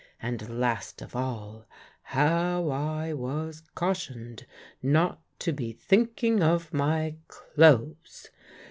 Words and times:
and, 0.19 0.59
last 0.59 0.99
of 1.03 1.15
all, 1.15 1.67
how 2.01 2.69
I 2.71 3.13
was 3.13 3.61
cautioned 3.75 4.47
not 4.81 5.21
to 5.37 5.53
be 5.53 5.73
thinking 5.73 6.41
of 6.41 6.73
my 6.73 7.17
clothes! 7.27 8.31